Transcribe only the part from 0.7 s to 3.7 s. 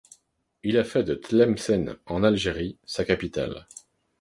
a fait de Tlemcen, en Algérie, sa capitale.